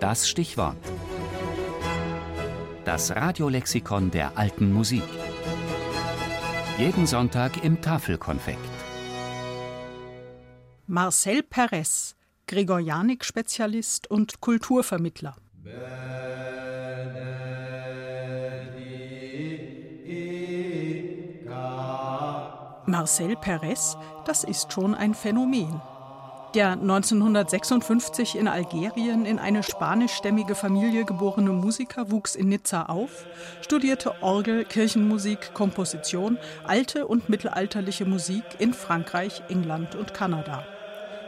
Das 0.00 0.28
Stichwort. 0.28 0.76
Das 2.84 3.16
Radiolexikon 3.16 4.10
der 4.10 4.36
alten 4.36 4.70
Musik. 4.72 5.02
Jeden 6.76 7.06
Sonntag 7.06 7.64
im 7.64 7.80
Tafelkonfekt. 7.80 8.58
Marcel 10.86 11.42
Perez, 11.42 12.14
Gregorianik-Spezialist 12.46 14.10
und 14.10 14.40
Kulturvermittler. 14.42 15.34
Marcel 22.84 23.34
Perez, 23.36 23.96
das 24.26 24.44
ist 24.44 24.72
schon 24.72 24.94
ein 24.94 25.14
Phänomen. 25.14 25.80
Der 26.56 26.72
1956 26.72 28.34
in 28.34 28.48
Algerien 28.48 29.26
in 29.26 29.38
eine 29.38 29.62
spanischstämmige 29.62 30.54
Familie 30.54 31.04
geborene 31.04 31.50
Musiker 31.50 32.10
wuchs 32.10 32.34
in 32.34 32.48
Nizza 32.48 32.84
auf, 32.84 33.26
studierte 33.60 34.22
Orgel, 34.22 34.64
Kirchenmusik, 34.64 35.52
Komposition, 35.52 36.38
alte 36.64 37.06
und 37.08 37.28
mittelalterliche 37.28 38.06
Musik 38.06 38.42
in 38.58 38.72
Frankreich, 38.72 39.42
England 39.50 39.96
und 39.96 40.14
Kanada. 40.14 40.66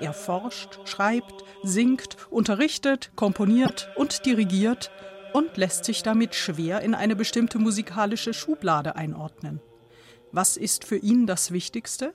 Er 0.00 0.12
forscht, 0.12 0.78
schreibt, 0.84 1.42
singt, 1.64 2.16
unterrichtet, 2.30 3.10
komponiert 3.16 3.90
und 3.96 4.26
dirigiert 4.26 4.92
und 5.32 5.56
lässt 5.56 5.86
sich 5.86 6.04
damit 6.04 6.36
schwer 6.36 6.82
in 6.82 6.94
eine 6.94 7.16
bestimmte 7.16 7.58
musikalische 7.58 8.32
Schublade 8.32 8.94
einordnen. 8.94 9.58
Was 10.30 10.56
ist 10.56 10.84
für 10.84 10.98
ihn 10.98 11.26
das 11.26 11.50
Wichtigste? 11.50 12.14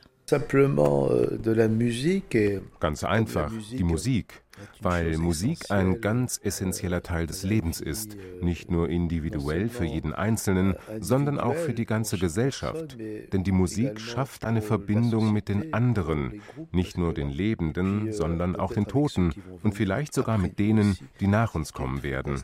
Euh, 2.35 2.61
Ganz 2.79 3.03
einfach, 3.03 3.51
die 3.71 3.83
Musik 3.83 4.41
weil 4.79 5.17
Musik 5.17 5.69
ein 5.69 6.01
ganz 6.01 6.39
essentieller 6.43 7.03
Teil 7.03 7.27
des 7.27 7.43
Lebens 7.43 7.81
ist, 7.81 8.17
nicht 8.41 8.71
nur 8.71 8.89
individuell 8.89 9.69
für 9.69 9.85
jeden 9.85 10.13
Einzelnen, 10.13 10.75
sondern 10.99 11.39
auch 11.39 11.55
für 11.55 11.73
die 11.73 11.85
ganze 11.85 12.17
Gesellschaft. 12.17 12.97
Denn 13.31 13.43
die 13.43 13.51
Musik 13.51 13.99
schafft 13.99 14.45
eine 14.45 14.61
Verbindung 14.61 15.31
mit 15.33 15.47
den 15.49 15.73
anderen, 15.73 16.41
nicht 16.71 16.97
nur 16.97 17.13
den 17.13 17.29
Lebenden, 17.29 18.11
sondern 18.11 18.55
auch 18.55 18.73
den 18.73 18.87
Toten 18.87 19.33
und 19.63 19.73
vielleicht 19.75 20.13
sogar 20.13 20.37
mit 20.37 20.59
denen, 20.59 20.97
die 21.19 21.27
nach 21.27 21.55
uns 21.55 21.73
kommen 21.73 22.03
werden. 22.03 22.41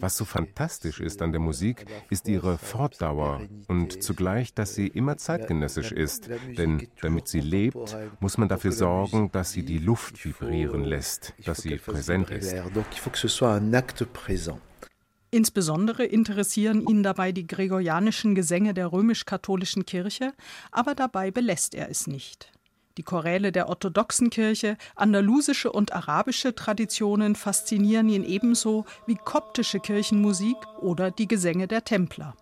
Was 0.00 0.16
so 0.16 0.24
fantastisch 0.24 1.00
ist 1.00 1.22
an 1.22 1.32
der 1.32 1.40
Musik, 1.40 1.86
ist 2.10 2.28
ihre 2.28 2.58
Fortdauer 2.58 3.42
und 3.68 4.02
zugleich, 4.02 4.54
dass 4.54 4.74
sie 4.74 4.88
immer 4.88 5.16
zeitgenössisch 5.16 5.92
ist, 5.92 6.28
denn 6.56 6.88
damit 7.00 7.28
sie 7.28 7.40
lebt, 7.40 7.96
muss 8.20 8.38
man 8.38 8.48
dafür 8.48 8.72
sorgen, 8.72 9.30
dass 9.32 9.52
sie 9.52 9.64
die 9.64 9.78
Luft 9.78 10.24
vibrieren 10.24 10.84
lässt 10.84 11.11
dass 11.44 11.62
sie 11.62 11.76
präsent 11.76 12.30
ist. 12.30 12.54
Insbesondere 15.34 16.04
interessieren 16.04 16.86
ihn 16.86 17.02
dabei 17.02 17.32
die 17.32 17.46
gregorianischen 17.46 18.34
Gesänge 18.34 18.74
der 18.74 18.92
römisch-katholischen 18.92 19.86
Kirche, 19.86 20.34
aber 20.70 20.94
dabei 20.94 21.30
belässt 21.30 21.74
er 21.74 21.88
es 21.88 22.06
nicht. 22.06 22.52
Die 22.98 23.02
Choräle 23.02 23.52
der 23.52 23.70
orthodoxen 23.70 24.28
Kirche, 24.28 24.76
andalusische 24.94 25.72
und 25.72 25.94
arabische 25.94 26.54
Traditionen 26.54 27.34
faszinieren 27.34 28.10
ihn 28.10 28.24
ebenso 28.24 28.84
wie 29.06 29.14
koptische 29.14 29.80
Kirchenmusik 29.80 30.56
oder 30.80 31.10
die 31.10 31.28
Gesänge 31.28 31.66
der 31.66 31.84
Templer. 31.84 32.36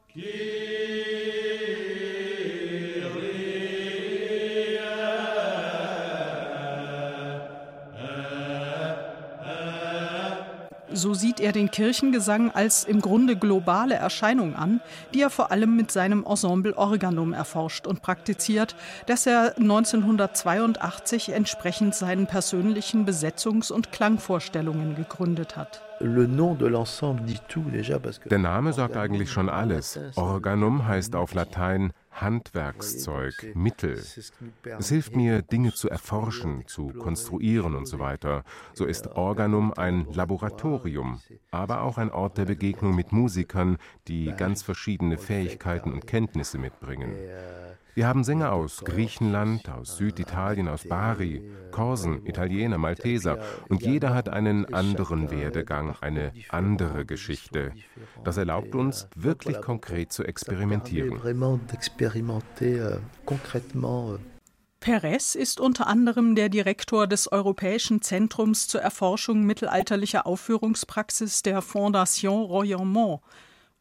So 10.93 11.15
sieht 11.15 11.41
er 11.41 11.53
den 11.53 11.71
Kirchengesang 11.71 12.51
als 12.51 12.85
im 12.85 13.01
Grunde 13.01 13.37
globale 13.37 13.95
Erscheinung 13.95 14.57
an, 14.57 14.81
die 15.15 15.23
er 15.23 15.31
vor 15.31 15.53
allem 15.53 15.77
mit 15.77 15.91
seinem 15.91 16.25
Ensemble 16.25 16.77
Organum 16.77 17.33
erforscht 17.33 17.87
und 17.87 18.03
praktiziert, 18.03 18.75
das 19.07 19.27
er 19.27 19.57
1982 19.57 21.33
entsprechend 21.33 21.95
seinen 21.95 22.27
persönlichen 22.27 23.07
Besetzungs- 23.07 23.71
und 23.71 23.93
Klangvorstellungen 23.93 24.97
gegründet 24.97 25.57
hat. 25.57 25.83
Der 26.01 28.39
Name 28.39 28.73
sagt 28.73 28.97
eigentlich 28.97 29.31
schon 29.31 29.49
alles. 29.49 30.01
Organum 30.17 30.87
heißt 30.87 31.15
auf 31.15 31.35
Latein 31.35 31.93
Handwerkszeug, 32.21 33.55
Mittel. 33.55 34.03
Es 34.79 34.89
hilft 34.89 35.17
mir, 35.17 35.43
Dinge 35.43 35.73
zu 35.73 35.89
erforschen, 35.89 36.67
zu 36.67 36.89
konstruieren 36.89 37.75
und 37.75 37.87
so 37.87 37.99
weiter. 37.99 38.45
So 38.75 38.85
ist 38.85 39.09
Organum 39.09 39.73
ein 39.73 40.07
Laboratorium, 40.13 41.21
aber 41.51 41.83
auch 41.83 41.99
ein 41.99 42.11
Ort 42.11 42.39
der 42.39 42.45
Begegnung 42.45 42.95
mit 42.95 43.13
Musikern, 43.13 43.79
die 44.09 44.33
ganz 44.37 44.63
verschiedene 44.63 45.19
Fähigkeiten 45.19 45.93
und 45.93 46.07
Kenntnisse 46.07 46.59
mitbringen. 46.59 47.15
Wir 47.95 48.07
haben 48.07 48.25
Sänger 48.25 48.53
aus 48.53 48.83
Griechenland, 48.85 49.69
aus 49.69 49.97
Süditalien, 49.97 50.69
aus 50.69 50.89
Bari, 50.89 51.43
Korsen, 51.71 52.27
Italiener, 52.27 52.79
Malteser 52.79 53.39
und 53.69 53.83
jeder 53.83 54.15
hat 54.15 54.29
einen 54.29 54.73
anderen 54.73 55.31
Werdegang, 55.31 55.97
eine 56.01 56.33
andere 56.49 57.05
Geschichte. 57.05 57.73
Das 58.25 58.37
erlaubt 58.37 58.75
uns, 58.75 59.09
wirklich 59.17 59.61
konkret 59.61 60.13
zu 60.13 60.25
experimentieren. 60.25 61.21
Perez 64.81 65.35
ist 65.35 65.61
unter 65.61 65.87
anderem 65.89 66.35
der 66.35 66.49
Direktor 66.49 67.07
des 67.07 67.31
Europäischen 67.31 68.01
Zentrums 68.01 68.67
zur 68.67 68.81
Erforschung 68.81 69.45
mittelalterlicher 69.45 70.27
Aufführungspraxis 70.27 71.43
der 71.43 71.61
Fondation 71.61 72.45
Royaumont. 72.45 73.21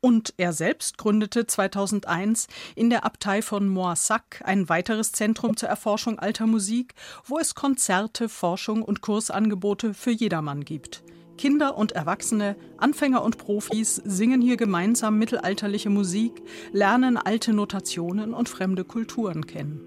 Und 0.02 0.34
er 0.38 0.54
selbst 0.54 0.98
gründete 0.98 1.46
2001 1.46 2.48
in 2.76 2.90
der 2.90 3.04
Abtei 3.04 3.42
von 3.42 3.68
Moissac 3.68 4.42
ein 4.46 4.70
weiteres 4.70 5.12
Zentrum 5.12 5.58
zur 5.58 5.68
Erforschung 5.68 6.20
alter 6.20 6.48
Musik, 6.48 6.94
wo 7.26 7.38
es 7.38 7.54
Konzerte, 7.54 8.30
Forschung 8.30 8.82
und 8.82 9.02
Kursangebote 9.02 9.94
für 9.94 10.12
jedermann 10.12 10.64
gibt. 10.64 11.04
Kinder 11.38 11.78
und 11.78 11.94
Erwachsene, 11.94 12.56
Anfänger 12.78 13.24
und 13.24 13.38
Profis 13.38 13.96
singen 13.96 14.42
hier 14.42 14.56
gemeinsam 14.56 15.18
mittelalterliche 15.18 15.90
Musik, 15.90 16.42
lernen 16.72 17.18
alte 17.18 17.52
Notationen 17.52 18.34
und 18.34 18.48
fremde 18.48 18.86
Kulturen 18.86 19.48
kennen. 19.48 19.82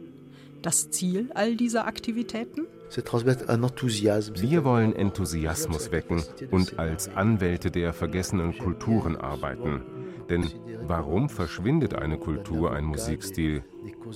Das 0.63 0.91
Ziel 0.91 1.31
all 1.35 1.57
dieser 1.57 1.87
Aktivitäten? 1.87 2.67
Wir 2.91 4.65
wollen 4.65 4.95
Enthusiasmus 4.95 5.91
wecken 5.91 6.23
und 6.51 6.79
als 6.79 7.09
Anwälte 7.09 7.71
der 7.71 7.93
vergessenen 7.93 8.57
Kulturen 8.59 9.17
arbeiten. 9.17 9.83
Denn 10.33 10.49
warum 10.87 11.29
verschwindet 11.29 11.95
eine 11.95 12.17
Kultur, 12.17 12.73
ein 12.73 12.87
Musikstil? 12.87 13.63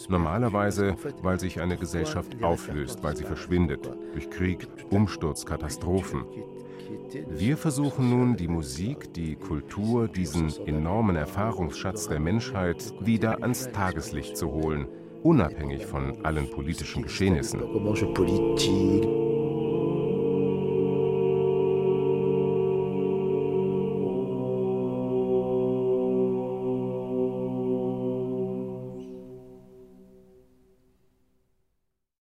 Normalerweise, 0.09 0.97
weil 1.21 1.39
sich 1.39 1.61
eine 1.61 1.77
Gesellschaft 1.77 2.43
auflöst, 2.43 3.03
weil 3.03 3.15
sie 3.15 3.25
verschwindet, 3.25 3.91
durch 4.15 4.31
Krieg, 4.31 4.67
Umsturz, 4.89 5.45
Katastrophen. 5.45 6.25
Wir 7.29 7.59
versuchen 7.59 8.09
nun, 8.09 8.35
die 8.35 8.49
Musik, 8.49 9.13
die 9.13 9.37
Kultur, 9.37 10.09
diesen 10.09 10.51
enormen 10.67 11.17
Erfahrungsschatz 11.17 12.09
der 12.09 12.21
Menschheit 12.21 12.95
wieder 13.01 13.43
ans 13.43 13.71
Tageslicht 13.71 14.39
zu 14.39 14.51
holen, 14.51 14.89
unabhängig 15.23 15.85
von 15.85 16.25
allen 16.25 16.51
politischen 16.51 17.03
Geschehnissen. 17.03 17.61